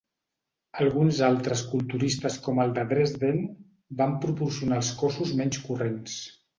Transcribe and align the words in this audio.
Alguns 0.85 1.19
altres 1.27 1.61
culturistes 1.75 2.39
com 2.47 2.63
el 2.65 2.75
de 2.79 2.87
Dresden 2.95 3.39
van 4.03 4.19
proporcionar 4.27 4.85
els 4.85 4.93
cossos 5.05 5.39
menys 5.43 5.65
corrents. 5.71 6.23